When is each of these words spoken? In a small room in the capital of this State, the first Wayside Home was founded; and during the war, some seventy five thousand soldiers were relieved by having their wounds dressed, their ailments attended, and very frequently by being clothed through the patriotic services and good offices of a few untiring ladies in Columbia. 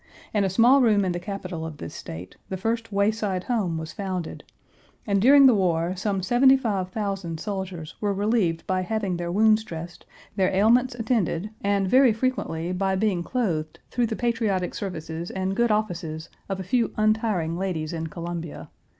In 0.33 0.43
a 0.43 0.49
small 0.49 0.81
room 0.81 1.05
in 1.05 1.11
the 1.11 1.19
capital 1.19 1.63
of 1.63 1.77
this 1.77 1.93
State, 1.93 2.35
the 2.49 2.57
first 2.57 2.91
Wayside 2.91 3.43
Home 3.43 3.77
was 3.77 3.93
founded; 3.93 4.43
and 5.05 5.21
during 5.21 5.45
the 5.45 5.53
war, 5.53 5.95
some 5.95 6.23
seventy 6.23 6.57
five 6.57 6.89
thousand 6.89 7.39
soldiers 7.39 7.93
were 8.01 8.11
relieved 8.11 8.65
by 8.65 8.81
having 8.81 9.15
their 9.15 9.31
wounds 9.31 9.63
dressed, 9.63 10.07
their 10.35 10.49
ailments 10.55 10.95
attended, 10.95 11.51
and 11.63 11.87
very 11.87 12.13
frequently 12.13 12.71
by 12.71 12.95
being 12.95 13.21
clothed 13.21 13.77
through 13.91 14.07
the 14.07 14.15
patriotic 14.15 14.73
services 14.73 15.29
and 15.29 15.55
good 15.55 15.69
offices 15.69 16.29
of 16.49 16.59
a 16.59 16.63
few 16.63 16.91
untiring 16.97 17.55
ladies 17.55 17.93
in 17.93 18.07
Columbia. 18.07 18.69